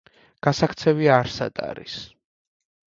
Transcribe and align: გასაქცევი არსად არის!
გასაქცევი 0.47 1.11
არსად 1.19 1.65
არის! 1.69 2.03